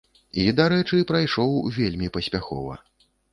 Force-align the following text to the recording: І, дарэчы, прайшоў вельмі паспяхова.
І, 0.43 0.45
дарэчы, 0.59 1.01
прайшоў 1.11 1.53
вельмі 1.77 2.11
паспяхова. 2.17 2.73